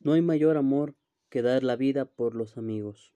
No 0.00 0.12
hay 0.12 0.22
mayor 0.22 0.56
amor 0.56 0.94
que 1.28 1.42
dar 1.42 1.62
la 1.62 1.76
vida 1.76 2.04
por 2.04 2.34
los 2.34 2.56
amigos. 2.56 3.12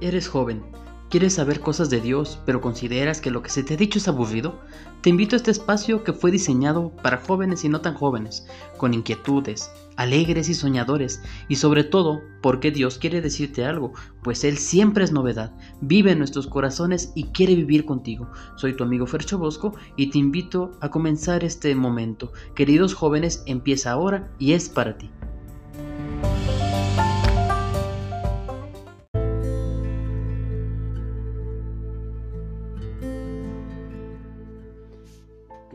Eres 0.00 0.28
joven, 0.28 0.62
quieres 1.08 1.34
saber 1.34 1.60
cosas 1.60 1.90
de 1.90 2.00
Dios, 2.00 2.38
pero 2.44 2.60
consideras 2.60 3.20
que 3.20 3.30
lo 3.30 3.42
que 3.42 3.50
se 3.50 3.62
te 3.62 3.74
ha 3.74 3.76
dicho 3.76 3.98
es 3.98 4.08
aburrido. 4.08 4.60
Te 5.00 5.10
invito 5.10 5.36
a 5.36 5.38
este 5.38 5.50
espacio 5.50 6.04
que 6.04 6.12
fue 6.12 6.30
diseñado 6.30 6.90
para 7.02 7.18
jóvenes 7.18 7.64
y 7.64 7.68
no 7.68 7.80
tan 7.80 7.94
jóvenes, 7.94 8.46
con 8.76 8.94
inquietudes, 8.94 9.70
alegres 9.96 10.48
y 10.48 10.54
soñadores, 10.54 11.22
y 11.48 11.56
sobre 11.56 11.84
todo 11.84 12.20
porque 12.42 12.70
Dios 12.70 12.98
quiere 12.98 13.20
decirte 13.20 13.64
algo, 13.64 13.92
pues 14.22 14.44
Él 14.44 14.58
siempre 14.58 15.04
es 15.04 15.12
novedad, 15.12 15.52
vive 15.80 16.12
en 16.12 16.18
nuestros 16.18 16.46
corazones 16.46 17.12
y 17.14 17.24
quiere 17.24 17.54
vivir 17.54 17.84
contigo. 17.84 18.30
Soy 18.56 18.74
tu 18.74 18.84
amigo 18.84 19.06
Fercho 19.06 19.38
Bosco 19.38 19.74
y 19.96 20.10
te 20.10 20.18
invito 20.18 20.72
a 20.80 20.90
comenzar 20.90 21.44
este 21.44 21.74
momento. 21.74 22.32
Queridos 22.54 22.94
jóvenes, 22.94 23.42
empieza 23.46 23.92
ahora 23.92 24.30
y 24.38 24.52
es 24.52 24.68
para 24.68 24.98
ti. 24.98 25.10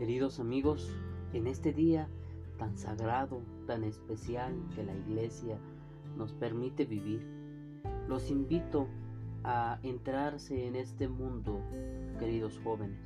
Queridos 0.04 0.38
amigos, 0.38 0.94
en 1.32 1.46
este 1.46 1.72
día 1.72 2.10
tan 2.58 2.76
sagrado, 2.76 3.40
tan 3.66 3.84
especial 3.84 4.52
que 4.74 4.84
la 4.84 4.94
iglesia 4.94 5.56
nos 6.18 6.34
permite 6.34 6.84
vivir, 6.84 7.26
los 8.06 8.30
invito 8.30 8.86
a 9.44 9.78
entrarse 9.82 10.66
en 10.66 10.76
este 10.76 11.08
mundo, 11.08 11.58
queridos 12.18 12.60
jóvenes, 12.62 12.98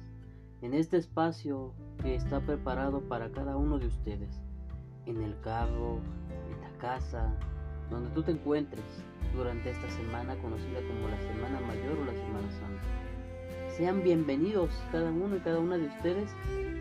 en 0.60 0.74
este 0.74 0.96
espacio 0.96 1.72
que 2.02 2.16
está 2.16 2.40
preparado 2.40 3.00
para 3.02 3.30
cada 3.30 3.56
uno 3.56 3.78
de 3.78 3.86
ustedes, 3.86 4.42
en 5.06 5.22
el 5.22 5.38
carro, 5.40 6.00
en 6.50 6.60
la 6.60 6.78
casa, 6.80 7.33
donde 7.90 8.10
tú 8.10 8.24
te 8.24 8.33
encuentres 8.33 9.05
durante 9.36 9.70
esta 9.70 9.88
semana 9.90 10.36
conocida 10.42 10.80
como 10.80 11.06
la 11.06 11.20
Semana 11.20 11.60
Mayor 11.60 11.96
o 11.96 12.05
la 12.05 12.14
Semana 12.14 12.50
Santa. 12.50 13.17
Sean 13.78 14.02
bienvenidos 14.02 14.70
cada 14.90 15.08
uno 15.08 15.36
y 15.36 15.38
cada 15.38 15.60
una 15.60 15.78
de 15.78 15.86
ustedes 15.86 16.28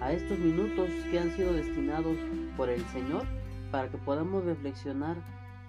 a 0.02 0.12
estos 0.14 0.40
minutos 0.40 0.90
que 1.12 1.20
han 1.20 1.30
sido 1.36 1.54
destinados 1.54 2.18
por 2.58 2.70
el 2.70 2.84
Señor 2.88 3.22
para 3.70 3.88
que 3.88 4.00
podamos 4.00 4.44
reflexionar 4.46 5.16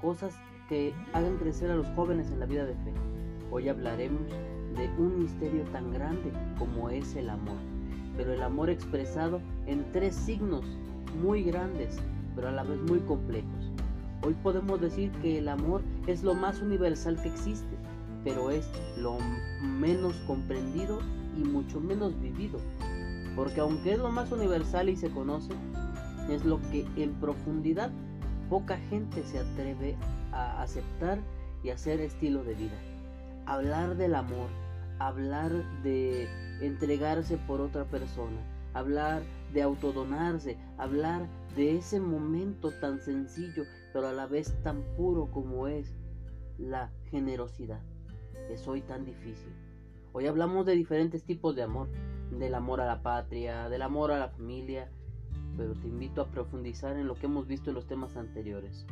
cosas 0.00 0.34
que 0.70 0.94
hagan 1.12 1.36
crecer 1.36 1.70
a 1.70 1.76
los 1.76 1.86
jóvenes 1.88 2.30
en 2.30 2.40
la 2.40 2.46
vida 2.46 2.64
de 2.64 2.72
fe. 2.72 2.94
Hoy 3.50 3.68
hablaremos 3.68 4.22
de 4.74 4.88
un 4.96 5.18
misterio 5.18 5.64
tan 5.64 5.92
grande 5.92 6.32
como 6.58 6.88
es 6.88 7.14
el 7.14 7.28
amor, 7.28 7.58
pero 8.16 8.32
el 8.32 8.42
amor 8.42 8.70
expresado 8.70 9.42
en 9.66 9.84
tres 9.92 10.14
signos 10.14 10.64
muy 11.20 11.42
grandes, 11.42 11.98
pero 12.36 12.48
a 12.48 12.52
la 12.52 12.62
vez 12.62 12.80
muy 12.88 13.00
complejos. 13.00 13.70
Hoy 14.26 14.34
podemos 14.42 14.80
decir 14.80 15.10
que 15.20 15.36
el 15.36 15.48
amor 15.48 15.82
es 16.06 16.22
lo 16.22 16.32
más 16.32 16.62
universal 16.62 17.20
que 17.20 17.28
existe, 17.28 17.76
pero 18.24 18.50
es 18.50 18.66
lo 18.96 19.18
menos 19.78 20.14
comprendido 20.26 21.00
y 21.38 21.44
mucho 21.44 21.80
menos 21.80 22.20
vivido. 22.20 22.58
Porque 23.36 23.60
aunque 23.60 23.92
es 23.92 23.98
lo 23.98 24.10
más 24.10 24.32
universal 24.32 24.88
y 24.88 24.96
se 24.96 25.10
conoce, 25.10 25.52
es 26.28 26.44
lo 26.44 26.60
que 26.70 26.86
en 26.96 27.14
profundidad 27.14 27.90
poca 28.50 28.76
gente 28.90 29.22
se 29.24 29.38
atreve 29.38 29.96
a 30.32 30.62
aceptar 30.62 31.18
y 31.62 31.70
hacer 31.70 32.00
estilo 32.00 32.44
de 32.44 32.54
vida. 32.54 32.76
Hablar 33.46 33.96
del 33.96 34.14
amor, 34.14 34.48
hablar 34.98 35.52
de 35.82 36.28
entregarse 36.60 37.36
por 37.36 37.60
otra 37.60 37.84
persona, 37.84 38.38
hablar 38.74 39.22
de 39.52 39.62
autodonarse, 39.62 40.56
hablar 40.76 41.26
de 41.56 41.76
ese 41.76 42.00
momento 42.00 42.70
tan 42.80 43.00
sencillo, 43.00 43.64
pero 43.92 44.08
a 44.08 44.12
la 44.12 44.26
vez 44.26 44.54
tan 44.62 44.82
puro 44.96 45.30
como 45.30 45.66
es 45.68 45.94
la 46.58 46.90
generosidad. 47.10 47.80
Es 48.50 48.66
hoy 48.66 48.82
tan 48.82 49.04
difícil. 49.04 49.52
Hoy 50.12 50.26
hablamos 50.26 50.64
de 50.64 50.74
diferentes 50.74 51.22
tipos 51.22 51.54
de 51.54 51.62
amor, 51.62 51.88
del 52.30 52.54
amor 52.54 52.80
a 52.80 52.86
la 52.86 53.02
patria, 53.02 53.68
del 53.68 53.82
amor 53.82 54.10
a 54.10 54.18
la 54.18 54.30
familia, 54.30 54.90
pero 55.56 55.74
te 55.74 55.86
invito 55.86 56.22
a 56.22 56.30
profundizar 56.30 56.96
en 56.96 57.06
lo 57.06 57.14
que 57.14 57.26
hemos 57.26 57.46
visto 57.46 57.70
en 57.70 57.74
los 57.74 57.86
temas 57.86 58.16
anteriores. 58.16 58.86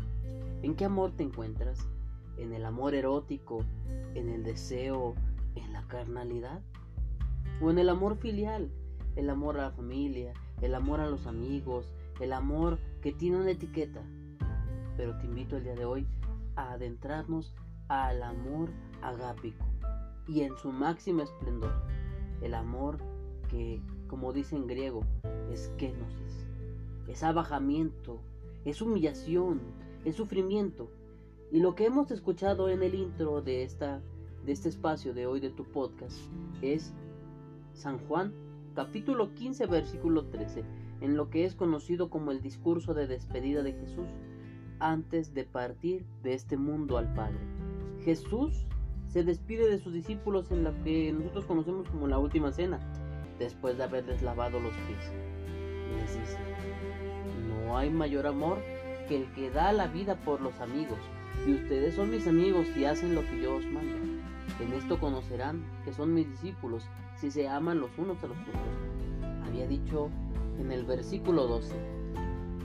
¿En 0.62 0.76
qué 0.76 0.84
amor 0.84 1.12
te 1.12 1.22
encuentras? 1.22 1.88
¿En 2.36 2.52
el 2.52 2.66
amor 2.66 2.94
erótico? 2.94 3.64
¿En 4.14 4.28
el 4.28 4.44
deseo? 4.44 5.14
¿En 5.54 5.72
la 5.72 5.82
carnalidad? 5.88 6.60
¿O 7.62 7.70
en 7.70 7.78
el 7.78 7.88
amor 7.88 8.18
filial? 8.18 8.70
El 9.16 9.30
amor 9.30 9.58
a 9.58 9.62
la 9.62 9.70
familia, 9.70 10.34
el 10.60 10.74
amor 10.74 11.00
a 11.00 11.08
los 11.08 11.26
amigos, 11.26 11.94
el 12.20 12.34
amor 12.34 12.78
que 13.00 13.12
tiene 13.12 13.38
una 13.38 13.52
etiqueta. 13.52 14.02
Pero 14.98 15.16
te 15.16 15.24
invito 15.24 15.56
el 15.56 15.64
día 15.64 15.74
de 15.74 15.86
hoy 15.86 16.06
a 16.56 16.72
adentrarnos 16.72 17.54
al 17.88 18.22
amor 18.22 18.68
agápico 19.00 19.64
y 20.28 20.42
en 20.42 20.56
su 20.56 20.72
máximo 20.72 21.22
esplendor. 21.22 21.72
El 22.42 22.54
amor 22.54 22.98
que, 23.48 23.80
como 24.08 24.32
dice 24.32 24.56
en 24.56 24.66
griego, 24.66 25.04
es 25.50 25.72
kenosis. 25.78 26.46
Es 27.08 27.22
abajamiento, 27.22 28.20
es 28.64 28.82
humillación, 28.82 29.60
es 30.04 30.16
sufrimiento. 30.16 30.90
Y 31.52 31.60
lo 31.60 31.74
que 31.74 31.86
hemos 31.86 32.10
escuchado 32.10 32.68
en 32.68 32.82
el 32.82 32.94
intro 32.94 33.40
de, 33.40 33.62
esta, 33.62 34.00
de 34.44 34.52
este 34.52 34.68
espacio 34.68 35.14
de 35.14 35.26
hoy 35.26 35.40
de 35.40 35.50
tu 35.50 35.64
podcast 35.64 36.18
es 36.62 36.92
San 37.72 37.98
Juan 38.06 38.32
capítulo 38.76 39.32
15 39.34 39.66
versículo 39.66 40.26
13, 40.26 40.62
en 41.00 41.16
lo 41.16 41.30
que 41.30 41.46
es 41.46 41.54
conocido 41.54 42.10
como 42.10 42.30
el 42.30 42.42
discurso 42.42 42.92
de 42.92 43.06
despedida 43.06 43.62
de 43.62 43.72
Jesús 43.72 44.06
antes 44.78 45.32
de 45.32 45.44
partir 45.44 46.04
de 46.22 46.34
este 46.34 46.58
mundo 46.58 46.98
al 46.98 47.12
Padre. 47.14 47.40
Jesús 48.04 48.66
se 49.16 49.24
despide 49.24 49.70
de 49.70 49.78
sus 49.78 49.94
discípulos 49.94 50.50
en 50.50 50.62
la 50.62 50.74
que 50.84 51.10
nosotros 51.10 51.46
conocemos 51.46 51.88
como 51.88 52.06
la 52.06 52.18
última 52.18 52.52
cena, 52.52 52.78
después 53.38 53.78
de 53.78 53.84
haberles 53.84 54.20
lavado 54.20 54.60
los 54.60 54.74
pies. 54.74 55.10
Les 55.96 56.20
dice, 56.20 56.36
no 57.48 57.78
hay 57.78 57.88
mayor 57.88 58.26
amor 58.26 58.58
que 59.08 59.16
el 59.16 59.32
que 59.32 59.50
da 59.50 59.72
la 59.72 59.86
vida 59.86 60.16
por 60.16 60.42
los 60.42 60.60
amigos, 60.60 60.98
y 61.46 61.54
ustedes 61.54 61.94
son 61.94 62.10
mis 62.10 62.26
amigos 62.26 62.66
y 62.76 62.84
hacen 62.84 63.14
lo 63.14 63.22
que 63.22 63.40
yo 63.40 63.56
os 63.56 63.64
mando. 63.64 63.96
En 64.60 64.74
esto 64.74 65.00
conocerán 65.00 65.64
que 65.86 65.94
son 65.94 66.12
mis 66.12 66.28
discípulos, 66.28 66.84
si 67.16 67.30
se 67.30 67.48
aman 67.48 67.80
los 67.80 67.96
unos 67.96 68.22
a 68.22 68.26
los 68.26 68.36
otros. 68.36 69.46
Había 69.46 69.66
dicho 69.66 70.10
en 70.60 70.70
el 70.70 70.84
versículo 70.84 71.46
12, 71.46 71.74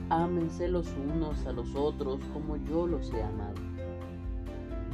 ámense 0.09 0.67
los 0.67 0.87
unos 0.97 1.45
a 1.45 1.53
los 1.53 1.73
otros 1.75 2.19
como 2.33 2.57
yo 2.57 2.87
los 2.87 3.09
he 3.13 3.23
amado 3.23 3.70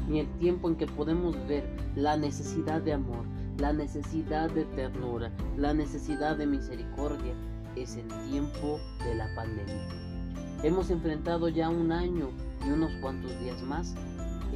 ni 0.07 0.19
el 0.19 0.27
tiempo 0.37 0.69
en 0.69 0.75
que 0.75 0.87
podemos 0.87 1.35
ver 1.47 1.63
la 1.95 2.17
necesidad 2.17 2.81
de 2.81 2.93
amor, 2.93 3.25
la 3.57 3.73
necesidad 3.73 4.49
de 4.49 4.65
ternura, 4.65 5.31
la 5.57 5.73
necesidad 5.73 6.37
de 6.37 6.47
misericordia, 6.47 7.33
es 7.75 7.95
el 7.95 8.07
tiempo 8.29 8.79
de 9.03 9.15
la 9.15 9.27
pandemia. 9.35 9.87
Hemos 10.63 10.89
enfrentado 10.89 11.49
ya 11.49 11.69
un 11.69 11.91
año 11.91 12.29
y 12.65 12.71
unos 12.71 12.91
cuantos 13.01 13.37
días 13.39 13.61
más 13.61 13.93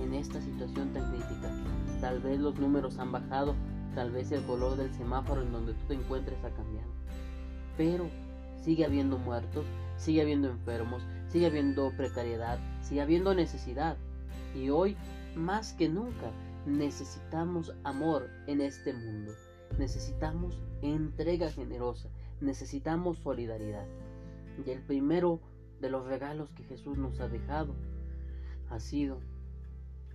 en 0.01 0.13
esta 0.13 0.41
situación 0.41 0.91
tan 0.94 1.11
crítica. 1.11 1.50
Tal 2.00 2.19
vez 2.19 2.40
los 2.40 2.57
números 2.59 2.97
han 2.97 3.11
bajado, 3.11 3.56
tal 3.94 4.11
vez 4.11 4.31
el 4.31 4.44
color 4.45 4.78
del 4.78 4.91
semáforo 4.94 5.44
en 5.44 5.51
donde 5.51 5.73
tú 5.73 5.85
te 5.88 5.94
encuentres 5.94 6.44
ha 6.44 6.50
cambiado. 6.50 6.90
Pero 7.78 8.09
sigue 8.63 8.85
habiendo 8.85 9.17
muertos, 9.17 9.66
sigue 9.97 10.22
habiendo 10.22 10.50
enfermos, 10.50 11.03
sigue 11.28 11.45
habiendo 11.45 11.91
precariedad, 11.95 12.57
sigue 12.81 13.01
habiendo 13.01 13.35
necesidad. 13.35 13.97
Y 14.56 14.69
hoy 14.69 14.97
más 15.35 15.73
que 15.73 15.89
nunca 15.89 16.31
necesitamos 16.65 17.73
amor 17.83 18.29
en 18.47 18.61
este 18.61 18.93
mundo. 18.93 19.33
Necesitamos 19.77 20.59
entrega 20.81 21.49
generosa. 21.51 22.09
Necesitamos 22.39 23.17
solidaridad. 23.19 23.85
Y 24.66 24.69
el 24.69 24.81
primero 24.81 25.39
de 25.79 25.89
los 25.89 26.05
regalos 26.05 26.51
que 26.53 26.63
Jesús 26.63 26.97
nos 26.97 27.19
ha 27.19 27.28
dejado 27.28 27.73
ha 28.69 28.79
sido 28.79 29.19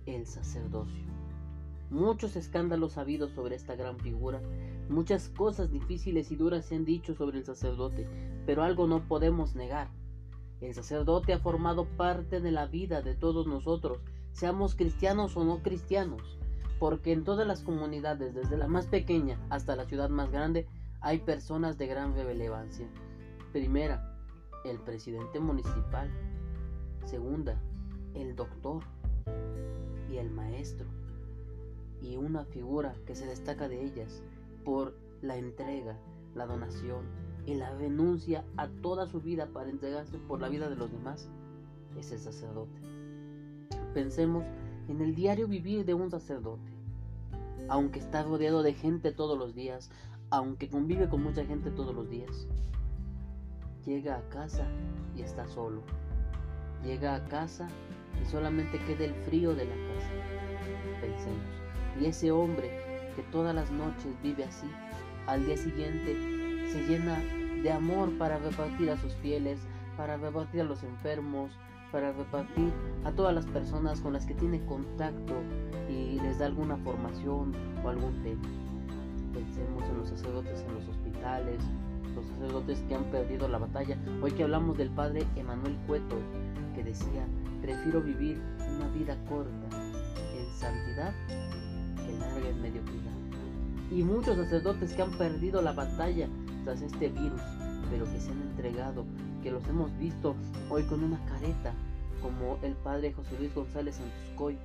el 0.05 0.25
sacerdocio. 0.25 1.05
Muchos 1.89 2.35
escándalos 2.35 2.97
ha 2.97 3.01
habido 3.01 3.29
sobre 3.29 3.55
esta 3.55 3.75
gran 3.75 3.97
figura, 3.99 4.41
muchas 4.89 5.29
cosas 5.29 5.71
difíciles 5.71 6.31
y 6.31 6.35
duras 6.35 6.65
se 6.65 6.75
han 6.75 6.83
dicho 6.83 7.15
sobre 7.15 7.37
el 7.37 7.45
sacerdote, 7.45 8.07
pero 8.45 8.63
algo 8.63 8.87
no 8.87 9.07
podemos 9.07 9.55
negar. 9.55 9.89
El 10.59 10.73
sacerdote 10.73 11.33
ha 11.33 11.39
formado 11.39 11.85
parte 11.85 12.41
de 12.41 12.51
la 12.51 12.65
vida 12.65 13.01
de 13.01 13.15
todos 13.15 13.47
nosotros 13.47 13.99
seamos 14.37 14.75
cristianos 14.75 15.35
o 15.35 15.43
no 15.43 15.63
cristianos, 15.63 16.37
porque 16.79 17.11
en 17.11 17.23
todas 17.23 17.47
las 17.47 17.63
comunidades, 17.63 18.35
desde 18.35 18.55
la 18.55 18.67
más 18.67 18.85
pequeña 18.85 19.39
hasta 19.49 19.75
la 19.75 19.85
ciudad 19.85 20.09
más 20.09 20.31
grande, 20.31 20.67
hay 21.01 21.17
personas 21.17 21.79
de 21.79 21.87
gran 21.87 22.13
relevancia. 22.13 22.87
Primera, 23.51 24.15
el 24.63 24.77
presidente 24.79 25.39
municipal. 25.39 26.11
Segunda, 27.03 27.59
el 28.13 28.35
doctor 28.35 28.83
y 30.07 30.17
el 30.17 30.29
maestro. 30.29 30.85
Y 32.03 32.17
una 32.17 32.45
figura 32.45 32.93
que 33.07 33.15
se 33.15 33.25
destaca 33.25 33.67
de 33.67 33.83
ellas 33.83 34.21
por 34.63 34.93
la 35.23 35.35
entrega, 35.37 35.97
la 36.35 36.45
donación, 36.45 37.05
en 37.47 37.57
la 37.57 37.71
renuncia 37.71 38.45
a 38.55 38.67
toda 38.67 39.07
su 39.07 39.19
vida 39.19 39.47
para 39.47 39.71
entregarse 39.71 40.19
por 40.19 40.41
la 40.41 40.49
vida 40.49 40.69
de 40.69 40.75
los 40.75 40.91
demás, 40.91 41.27
es 41.97 42.11
el 42.11 42.19
sacerdote. 42.19 42.96
Pensemos 43.97 44.45
en 44.89 45.01
el 45.01 45.15
diario 45.15 45.47
vivir 45.47 45.83
de 45.83 45.95
un 45.95 46.11
sacerdote. 46.11 46.71
Aunque 47.67 47.97
está 47.97 48.21
rodeado 48.21 48.61
de 48.61 48.75
gente 48.75 49.11
todos 49.11 49.35
los 49.39 49.55
días, 49.55 49.89
aunque 50.29 50.69
convive 50.69 51.09
con 51.09 51.23
mucha 51.23 51.43
gente 51.43 51.71
todos 51.71 51.95
los 51.95 52.07
días, 52.07 52.47
llega 53.87 54.17
a 54.17 54.29
casa 54.29 54.67
y 55.15 55.23
está 55.23 55.47
solo. 55.47 55.81
Llega 56.83 57.15
a 57.15 57.25
casa 57.25 57.69
y 58.21 58.25
solamente 58.29 58.77
queda 58.85 59.05
el 59.05 59.15
frío 59.15 59.55
de 59.55 59.65
la 59.65 59.75
casa. 59.75 60.11
Pensemos. 61.01 61.55
Y 61.99 62.05
ese 62.05 62.31
hombre 62.31 62.69
que 63.15 63.23
todas 63.31 63.55
las 63.55 63.71
noches 63.71 64.13
vive 64.21 64.43
así, 64.43 64.69
al 65.25 65.43
día 65.43 65.57
siguiente 65.57 66.69
se 66.71 66.85
llena 66.85 67.17
de 67.63 67.71
amor 67.71 68.15
para 68.19 68.37
repartir 68.37 68.91
a 68.91 68.97
sus 68.97 69.15
fieles, 69.15 69.59
para 69.97 70.17
repartir 70.17 70.61
a 70.61 70.65
los 70.65 70.83
enfermos, 70.83 71.51
para 71.91 72.11
repartir 72.11 72.71
a 73.05 73.11
todas 73.11 73.33
las 73.33 73.45
personas 73.45 74.01
con 74.01 74.13
las 74.13 74.25
que 74.25 74.33
tiene 74.33 74.63
contacto 74.65 75.33
y 75.89 76.19
les 76.19 76.39
da 76.39 76.47
alguna 76.47 76.77
formación 76.77 77.53
o 77.83 77.89
algún 77.89 78.21
tema. 78.23 78.41
Pensemos 79.33 79.83
en 79.83 79.97
los 79.97 80.09
sacerdotes 80.09 80.65
en 80.67 80.73
los 80.75 80.87
hospitales, 80.87 81.59
los 82.15 82.25
sacerdotes 82.25 82.79
que 82.87 82.95
han 82.95 83.03
perdido 83.05 83.47
la 83.47 83.59
batalla. 83.59 83.97
Hoy 84.21 84.31
que 84.31 84.43
hablamos 84.43 84.77
del 84.77 84.89
padre 84.89 85.25
Emanuel 85.35 85.77
Cueto, 85.87 86.17
que 86.75 86.83
decía, 86.83 87.25
prefiero 87.61 88.01
vivir 88.01 88.41
una 88.75 88.87
vida 88.89 89.15
corta 89.29 89.77
en 90.35 90.53
santidad 90.53 91.13
que 91.27 92.17
larga 92.17 92.49
en 92.49 92.61
mediocridad. 92.61 93.13
Y 93.91 94.03
muchos 94.03 94.35
sacerdotes 94.35 94.93
que 94.93 95.01
han 95.01 95.11
perdido 95.11 95.61
la 95.61 95.71
batalla 95.71 96.27
tras 96.65 96.81
este 96.81 97.07
virus, 97.09 97.41
pero 97.89 98.05
que 98.05 98.19
se 98.19 98.31
han 98.31 98.41
entregado, 98.41 99.05
que 99.43 99.51
los 99.51 99.67
hemos 99.67 99.95
visto 99.97 100.35
hoy 100.69 100.83
con 100.83 101.03
una 101.03 101.23
careta, 101.25 101.73
como 102.21 102.57
el 102.63 102.73
padre 102.73 103.13
José 103.13 103.37
Luis 103.39 103.53
González 103.53 103.95
Santoscoy, 103.95 104.57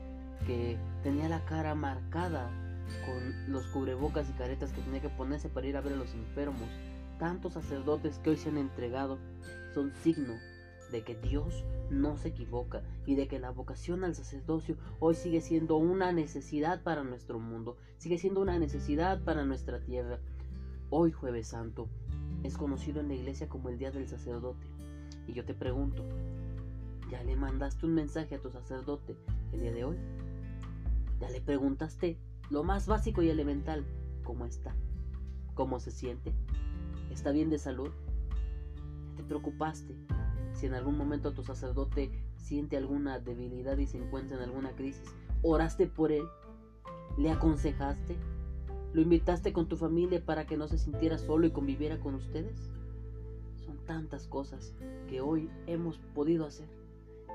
que 0.46 0.76
tenía 1.02 1.28
la 1.28 1.44
cara 1.44 1.74
marcada 1.74 2.50
con 3.06 3.52
los 3.52 3.66
cubrebocas 3.69 4.28
y 4.28 4.32
caretas 4.32 4.72
que 4.72 4.80
tenía 4.82 5.00
que 5.00 5.08
ponerse 5.08 5.48
para 5.48 5.66
ir 5.66 5.76
a 5.76 5.80
ver 5.80 5.94
a 5.94 5.96
los 5.96 6.12
enfermos. 6.14 6.69
Tantos 7.19 7.52
sacerdotes 7.54 8.19
que 8.19 8.30
hoy 8.30 8.36
se 8.36 8.48
han 8.48 8.58
entregado 8.58 9.19
son 9.74 9.92
signo 10.02 10.34
de 10.90 11.02
que 11.02 11.14
Dios 11.14 11.64
no 11.90 12.16
se 12.16 12.28
equivoca 12.28 12.82
y 13.06 13.14
de 13.14 13.28
que 13.28 13.38
la 13.38 13.50
vocación 13.50 14.04
al 14.04 14.14
sacerdocio 14.14 14.76
hoy 14.98 15.14
sigue 15.14 15.40
siendo 15.40 15.76
una 15.76 16.12
necesidad 16.12 16.82
para 16.82 17.04
nuestro 17.04 17.38
mundo, 17.38 17.76
sigue 17.98 18.19
siendo 18.19 18.40
una 18.40 18.58
necesidad 18.58 19.22
para 19.22 19.44
nuestra 19.44 19.80
tierra. 19.80 20.19
Hoy 20.90 21.12
jueves 21.12 21.48
santo 21.48 21.88
es 22.43 22.56
conocido 22.56 23.00
en 23.00 23.09
la 23.09 23.15
iglesia 23.15 23.49
como 23.49 23.69
el 23.69 23.79
Día 23.79 23.91
del 23.91 24.09
Sacerdote. 24.09 24.67
Y 25.27 25.33
yo 25.33 25.44
te 25.44 25.55
pregunto, 25.55 26.05
¿ya 27.11 27.23
le 27.23 27.37
mandaste 27.37 27.87
un 27.87 27.94
mensaje 27.94 28.35
a 28.35 28.41
tu 28.41 28.50
sacerdote 28.50 29.17
el 29.53 29.61
día 29.61 29.73
de 29.73 29.85
hoy? 29.85 29.97
¿Ya 31.21 31.31
le 31.31 31.41
preguntaste 31.41 32.19
lo 32.50 32.65
más 32.65 32.87
básico 32.87 33.23
y 33.23 33.31
elemental, 33.31 33.85
cómo 34.25 34.44
está? 34.44 34.75
¿Cómo 35.55 35.79
se 35.79 35.91
siente? 35.91 36.33
¿Está 37.11 37.31
bien 37.31 37.50
de 37.50 37.59
salud? 37.59 37.91
¿Te 39.17 39.23
preocupaste 39.23 39.94
si 40.53 40.67
en 40.67 40.75
algún 40.75 40.97
momento 40.97 41.33
tu 41.33 41.44
sacerdote 41.44 42.11
siente 42.37 42.77
alguna 42.77 43.21
debilidad 43.21 43.79
y 43.79 43.87
se 43.87 43.99
encuentra 43.99 44.39
en 44.39 44.43
alguna 44.43 44.73
crisis? 44.73 45.15
¿Oraste 45.43 45.87
por 45.87 46.11
él? 46.11 46.25
¿Le 47.19 47.31
aconsejaste? 47.31 48.17
¿Lo 48.93 49.00
invitaste 49.00 49.53
con 49.53 49.69
tu 49.69 49.77
familia 49.77 50.25
para 50.25 50.47
que 50.47 50.56
no 50.56 50.69
se 50.69 50.77
sintiera 50.77 51.17
solo 51.17 51.47
y 51.47 51.50
conviviera 51.50 51.99
con 51.99 52.15
ustedes? 52.15 52.71
Son 53.65 53.79
tantas 53.87 54.27
cosas 54.27 54.75
que 55.09 55.21
hoy 55.21 55.50
hemos 55.67 55.99
podido 56.15 56.44
hacer, 56.44 56.69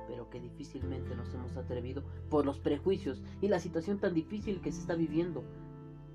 pero 0.08 0.30
que 0.30 0.40
difícilmente 0.40 1.16
nos 1.16 1.34
hemos 1.34 1.58
atrevido 1.58 2.04
por 2.30 2.46
los 2.46 2.60
prejuicios 2.60 3.24
y 3.42 3.48
la 3.48 3.60
situación 3.60 3.98
tan 3.98 4.14
difícil 4.14 4.62
que 4.62 4.72
se 4.72 4.82
está 4.82 4.96
viviendo. 4.96 5.44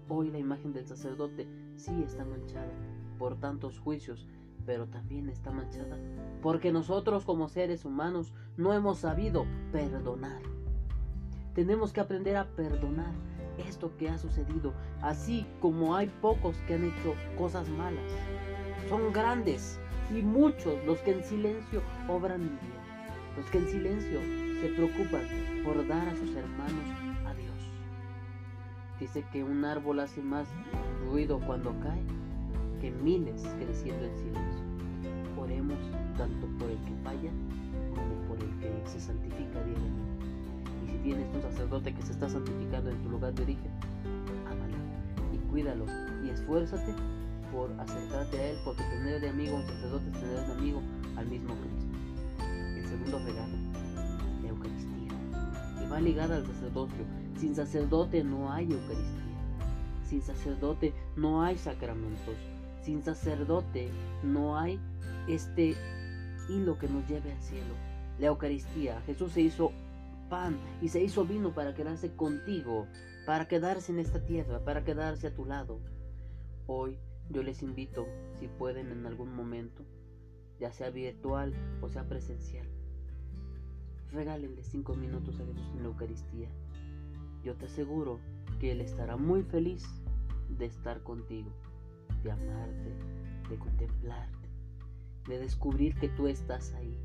Hoy 0.09 0.31
la 0.31 0.39
imagen 0.39 0.73
del 0.73 0.87
sacerdote 0.87 1.49
sí 1.75 2.03
está 2.03 2.25
manchada 2.25 2.73
por 3.19 3.37
tantos 3.41 3.81
juicios, 3.81 4.29
pero 4.65 4.87
también 4.87 5.29
está 5.29 5.50
manchada 5.50 5.99
porque 6.43 6.73
nosotros 6.73 7.25
como 7.25 7.49
seres 7.49 7.85
humanos 7.85 8.33
no 8.56 8.75
hemos 8.75 8.99
sabido 8.99 9.47
perdonar. 9.71 10.43
Tenemos 11.55 11.93
que 11.93 12.00
aprender 12.00 12.37
a 12.37 12.49
perdonar 12.49 13.15
esto 13.58 13.90
que 13.99 14.08
ha 14.08 14.19
sucedido, 14.19 14.72
así 15.00 15.46
como 15.60 15.96
hay 15.96 16.08
pocos 16.20 16.56
que 16.66 16.75
han 16.75 16.84
hecho 16.84 17.14
cosas 17.37 17.69
malas. 17.69 18.04
Son 18.88 19.12
grandes 19.12 19.78
y 20.10 20.22
muchos 20.22 20.75
los 20.84 20.99
que 21.00 21.12
en 21.12 21.25
silencio 21.25 21.82
obran 22.08 22.40
bien, 22.40 22.72
los 23.37 23.46
que 23.50 23.58
en 23.58 23.69
silencio 23.69 24.20
se 24.60 24.69
preocupan 24.69 25.22
por 25.64 25.87
dar 25.87 26.08
a 26.08 26.16
sus 26.16 26.34
hermanos 26.34 26.87
a 27.26 27.34
Dios. 27.34 27.56
Dice 29.00 29.25
que 29.32 29.43
un 29.43 29.64
árbol 29.64 30.00
hace 30.00 30.22
más 30.22 30.46
ruido 31.06 31.40
cuando 31.46 31.70
cae 31.81 32.02
que 32.81 32.90
miles 32.90 33.43
creciendo 33.58 34.05
en 34.05 34.16
silencio. 34.16 34.64
Oremos 35.40 35.78
tanto 36.16 36.46
por 36.58 36.70
el 36.70 36.78
que 36.78 36.94
falla 37.02 37.31
como 37.94 38.28
por 38.28 38.38
el 38.38 38.50
que 38.58 38.88
se 38.88 39.00
santifica 39.00 39.62
diariamente 39.64 40.21
tienes 41.02 41.26
un 41.34 41.43
sacerdote 41.43 41.94
que 41.94 42.02
se 42.02 42.12
está 42.12 42.28
santificando 42.28 42.90
en 42.90 43.02
tu 43.02 43.10
lugar 43.10 43.34
de 43.34 43.43
origen, 43.43 43.70
ámalo 44.46 44.76
y 45.32 45.38
cuídalo 45.50 45.84
y 46.25 46.31
esfuérzate 46.31 46.94
por 47.52 47.70
acercarte 47.78 48.38
a 48.38 48.50
él, 48.50 48.56
porque 48.64 48.82
tener 48.84 49.20
de 49.20 49.28
amigo 49.28 49.56
a 49.56 49.60
un 49.60 49.66
sacerdote 49.66 50.06
es 50.06 50.20
tener 50.20 50.46
de 50.46 50.52
amigo 50.52 50.82
al 51.16 51.26
mismo 51.26 51.54
Cristo. 51.54 52.49
El 52.76 52.87
segundo 52.87 53.19
regalo, 53.19 53.56
la 54.43 54.49
Eucaristía, 54.49 55.84
y 55.84 55.88
va 55.90 56.00
ligada 56.00 56.37
al 56.37 56.46
sacerdocio. 56.46 57.05
Sin 57.38 57.55
sacerdote 57.55 58.25
no 58.25 58.52
hay 58.52 58.64
Eucaristía. 58.72 59.22
Sin 60.08 60.22
sacerdote 60.22 60.94
no 61.16 61.43
hay 61.43 61.58
sacramentos. 61.58 62.37
Sin 62.82 63.02
sacerdote 63.02 63.90
no 64.22 64.58
hay 64.58 64.81
este 65.28 65.75
hilo 66.48 66.78
que 66.78 66.88
nos 66.88 67.06
lleve 67.08 67.32
al 67.32 67.43
cielo. 67.43 67.75
La 68.19 68.28
Eucaristía, 68.28 69.00
Jesús 69.06 69.32
se 69.32 69.43
hizo 69.43 69.72
pan 70.32 70.58
y 70.81 70.88
se 70.88 71.02
hizo 71.02 71.26
vino 71.26 71.52
para 71.52 71.75
quedarse 71.75 72.17
contigo, 72.17 72.87
para 73.26 73.46
quedarse 73.49 73.93
en 73.93 73.99
esta 73.99 74.25
tierra, 74.25 74.64
para 74.64 74.82
quedarse 74.82 75.26
a 75.26 75.34
tu 75.34 75.44
lado. 75.44 75.79
Hoy 76.67 76.99
yo 77.29 77.43
les 77.43 77.62
invito, 77.62 78.06
si 78.40 78.49
pueden 78.49 78.90
en 78.90 79.05
algún 79.05 79.34
momento, 79.37 79.84
ya 80.58 80.72
sea 80.72 80.89
virtual 80.89 81.53
o 81.82 81.91
sea 81.91 82.08
presencial, 82.08 82.67
regálenle 84.10 84.62
cinco 84.62 84.94
minutos 84.94 85.39
a 85.39 85.44
Jesús 85.44 85.70
en 85.77 85.82
la 85.82 85.89
Eucaristía. 85.89 86.48
Yo 87.44 87.55
te 87.55 87.67
aseguro 87.67 88.19
que 88.58 88.72
Él 88.72 88.81
estará 88.81 89.19
muy 89.19 89.43
feliz 89.43 89.84
de 90.48 90.65
estar 90.65 91.03
contigo, 91.03 91.51
de 92.24 92.31
amarte, 92.31 92.94
de 93.51 93.58
contemplarte, 93.58 94.48
de 95.29 95.39
descubrir 95.41 95.94
que 95.96 96.08
tú 96.08 96.27
estás 96.27 96.72
ahí 96.72 96.98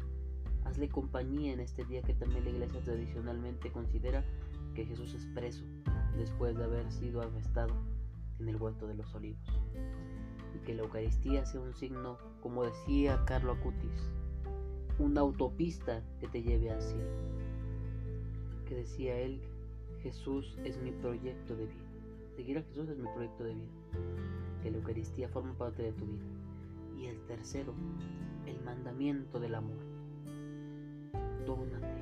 Hazle 0.68 0.90
compañía 0.90 1.54
en 1.54 1.62
este 1.62 1.86
día 1.86 2.02
que 2.02 2.14
también 2.14 2.44
la 2.44 2.50
iglesia 2.50 2.82
tradicionalmente 2.82 3.72
considera 3.72 4.26
que 4.76 4.86
Jesús 4.86 5.14
es 5.14 5.26
preso 5.28 5.64
después 6.18 6.58
de 6.58 6.66
haber 6.66 6.92
sido 6.92 7.22
arrestado 7.22 7.74
en 8.40 8.50
el 8.50 8.58
huerto 8.58 8.86
de 8.86 8.96
los 8.96 9.16
olivos. 9.16 9.48
Y 10.54 10.60
que 10.66 10.76
la 10.76 10.84
Eucaristía 10.84 11.46
sea 11.46 11.62
un 11.62 11.74
signo, 11.74 12.18
como 12.42 12.66
decía 12.66 13.24
Carlo 13.26 13.54
Acutis, 13.54 14.12
una 15.00 15.22
autopista 15.22 16.04
que 16.20 16.28
te 16.28 16.44
lleve 16.44 16.70
al 16.70 16.82
cielo. 16.82 17.16
Que 18.68 18.76
decía 18.76 19.18
él, 19.20 19.42
Jesús 20.04 20.58
es 20.66 20.78
mi 20.82 20.92
proyecto 20.92 21.56
de 21.56 21.68
vida. 21.68 21.86
Seguir 22.36 22.58
a 22.58 22.64
Jesús 22.64 22.90
es 22.90 22.98
mi 22.98 23.08
proyecto 23.14 23.46
de 23.46 23.54
vida. 23.54 23.72
Que 24.62 24.72
la 24.72 24.78
Eucaristía 24.80 25.30
forma 25.30 25.58
parte 25.58 25.82
de 25.84 25.94
tu 25.94 26.06
vida. 26.06 26.26
Y 26.98 27.06
el 27.06 27.22
tercero, 27.26 27.74
el 28.46 28.62
mandamiento 28.66 29.40
del 29.40 29.56
amor 29.56 29.97
dónate, 31.46 32.02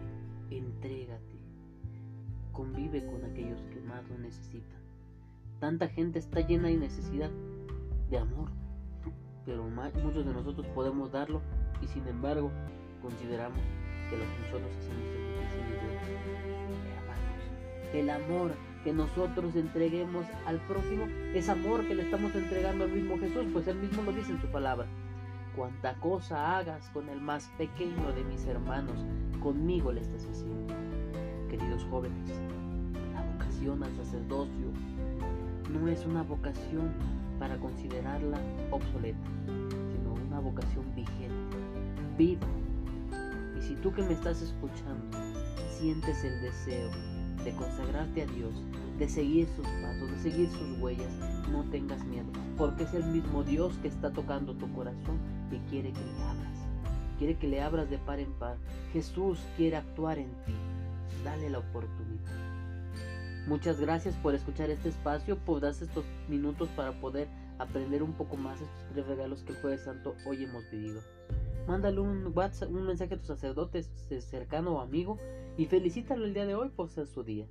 entrégate, 0.49 1.39
convive 2.51 3.05
con 3.05 3.23
aquellos 3.25 3.61
que 3.73 3.79
más 3.81 4.07
lo 4.09 4.17
necesitan. 4.17 4.79
Tanta 5.59 5.87
gente 5.87 6.19
está 6.19 6.41
llena 6.41 6.67
de 6.67 6.77
necesidad 6.77 7.31
de 8.09 8.17
amor, 8.17 8.49
pero 9.45 9.63
muchos 9.63 10.25
de 10.25 10.33
nosotros 10.33 10.65
podemos 10.67 11.11
darlo 11.11 11.41
y 11.81 11.87
sin 11.87 12.07
embargo 12.07 12.51
consideramos 13.01 13.59
que 14.09 14.17
lo 14.17 14.23
que 14.23 14.39
nosotros 14.41 14.71
hacemos 14.77 15.03
es 15.03 15.13
difícil 15.13 16.45
y 17.93 17.97
el 17.97 18.09
amor 18.09 18.51
que 18.83 18.93
nosotros 18.93 19.55
entreguemos 19.55 20.25
al 20.45 20.59
prójimo 20.67 21.07
es 21.33 21.49
amor 21.49 21.87
que 21.87 21.95
le 21.95 22.03
estamos 22.03 22.35
entregando 22.35 22.83
al 22.83 22.91
mismo 22.91 23.17
Jesús, 23.17 23.45
pues 23.51 23.67
él 23.67 23.77
mismo 23.77 24.03
lo 24.03 24.11
dice 24.11 24.31
en 24.31 24.41
su 24.41 24.47
palabra. 24.47 24.85
Cuanta 25.55 25.93
cosa 26.01 26.57
hagas 26.57 26.89
con 26.89 27.07
el 27.09 27.21
más 27.21 27.49
pequeño 27.57 28.11
de 28.13 28.23
mis 28.25 28.45
hermanos, 28.45 29.05
conmigo 29.41 29.91
le 29.91 30.01
estás 30.01 30.25
haciendo. 30.25 30.73
Queridos 31.49 31.85
jóvenes, 31.89 32.29
la 33.13 33.21
vocación 33.31 33.83
al 33.83 33.95
sacerdocio 33.95 34.71
no 35.71 35.87
es 35.87 36.05
una 36.05 36.23
vocación 36.23 36.91
para 37.39 37.57
considerarla 37.57 38.37
obsoleta, 38.71 39.27
sino 39.45 40.15
vocación 40.41 40.85
vigente, 40.95 41.57
viva. 42.17 42.47
Y 43.57 43.61
si 43.61 43.75
tú 43.75 43.91
que 43.93 44.03
me 44.03 44.13
estás 44.13 44.41
escuchando 44.41 45.17
sientes 45.69 46.23
el 46.23 46.41
deseo 46.41 46.89
de 47.43 47.51
consagrarte 47.55 48.23
a 48.23 48.25
Dios, 48.27 48.53
de 48.97 49.09
seguir 49.09 49.47
sus 49.55 49.67
pasos, 49.67 50.11
de 50.11 50.19
seguir 50.19 50.49
sus 50.49 50.79
huellas, 50.79 51.11
no 51.51 51.63
tengas 51.65 52.03
miedo, 52.05 52.27
porque 52.57 52.83
es 52.83 52.93
el 52.93 53.05
mismo 53.05 53.43
Dios 53.43 53.73
que 53.81 53.87
está 53.87 54.11
tocando 54.11 54.53
tu 54.55 54.71
corazón 54.73 55.19
y 55.51 55.57
quiere 55.69 55.91
que 55.91 55.99
le 55.99 56.23
abras. 56.23 56.59
Quiere 57.17 57.37
que 57.37 57.47
le 57.47 57.61
abras 57.61 57.89
de 57.89 57.97
par 57.97 58.19
en 58.19 58.31
par. 58.33 58.57
Jesús 58.93 59.39
quiere 59.57 59.77
actuar 59.77 60.17
en 60.17 60.29
ti. 60.45 60.53
Dale 61.23 61.49
la 61.49 61.59
oportunidad. 61.59 62.45
Muchas 63.47 63.79
gracias 63.79 64.15
por 64.15 64.33
escuchar 64.33 64.69
este 64.69 64.89
espacio, 64.89 65.37
por 65.37 65.61
darse 65.61 65.85
estos 65.85 66.03
minutos 66.27 66.67
para 66.69 66.99
poder 66.99 67.27
aprender 67.59 68.03
un 68.03 68.13
poco 68.13 68.37
más 68.37 68.59
estos 68.59 68.85
tres 68.91 69.07
regalos 69.07 69.43
que 69.43 69.53
el 69.53 69.59
Jueves 69.59 69.81
Santo 69.81 70.15
hoy 70.25 70.43
hemos 70.43 70.69
vivido. 70.71 71.01
Mándale 71.67 71.99
un 71.99 72.31
WhatsApp, 72.35 72.69
un 72.69 72.85
mensaje 72.85 73.15
a 73.15 73.19
tu 73.19 73.25
sacerdote 73.25 73.83
cercano 73.83 74.75
o 74.75 74.81
amigo 74.81 75.17
y 75.57 75.65
felicítalo 75.65 76.25
el 76.25 76.33
día 76.33 76.45
de 76.45 76.55
hoy 76.55 76.69
por 76.69 76.89
ser 76.89 77.07
su 77.07 77.23
día. 77.23 77.47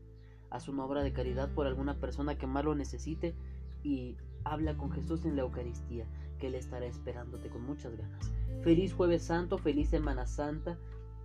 Haz 0.50 0.68
una 0.68 0.84
obra 0.84 1.02
de 1.02 1.12
caridad 1.12 1.52
por 1.54 1.66
alguna 1.66 1.99
persona 1.99 2.37
que 2.37 2.46
más 2.46 2.64
lo 2.64 2.75
necesite 2.75 3.34
y 3.82 4.16
habla 4.45 4.77
con 4.77 4.91
Jesús 4.91 5.25
en 5.25 5.37
la 5.37 5.43
Eucaristía, 5.43 6.07
que 6.39 6.49
Él 6.49 6.55
estará 6.55 6.87
esperándote 6.87 7.49
con 7.49 7.65
muchas 7.65 7.97
ganas. 7.97 8.33
Feliz 8.63 8.95
Jueves 8.95 9.23
Santo, 9.23 9.59
feliz 9.59 9.89
Semana 9.91 10.27
Santa, 10.27 10.79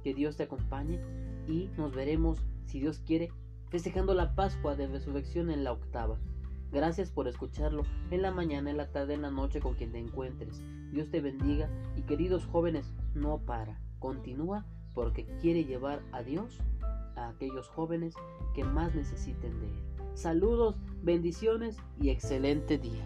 que 0.03 0.13
Dios 0.13 0.37
te 0.37 0.43
acompañe 0.43 0.99
y 1.47 1.69
nos 1.77 1.93
veremos, 1.93 2.39
si 2.65 2.79
Dios 2.79 2.99
quiere, 2.99 3.31
festejando 3.69 4.13
la 4.13 4.35
Pascua 4.35 4.75
de 4.75 4.87
Resurrección 4.87 5.49
en 5.49 5.63
la 5.63 5.71
octava. 5.71 6.17
Gracias 6.71 7.09
por 7.11 7.27
escucharlo 7.27 7.83
en 8.11 8.21
la 8.21 8.31
mañana, 8.31 8.69
en 8.69 8.77
la 8.77 8.91
tarde, 8.91 9.15
en 9.15 9.23
la 9.23 9.31
noche 9.31 9.59
con 9.59 9.73
quien 9.73 9.91
te 9.91 9.99
encuentres. 9.99 10.61
Dios 10.91 11.09
te 11.09 11.21
bendiga 11.21 11.69
y 11.95 12.03
queridos 12.03 12.45
jóvenes, 12.45 12.93
no 13.15 13.39
para, 13.39 13.79
continúa 13.99 14.65
porque 14.93 15.25
quiere 15.39 15.65
llevar 15.65 16.01
a 16.11 16.23
Dios 16.23 16.59
a 17.15 17.29
aquellos 17.29 17.67
jóvenes 17.69 18.15
que 18.53 18.63
más 18.63 18.93
necesiten 18.95 19.59
de 19.59 19.67
Él. 19.67 19.83
Saludos, 20.13 20.75
bendiciones 21.03 21.77
y 21.99 22.09
excelente 22.09 22.77
día. 22.77 23.05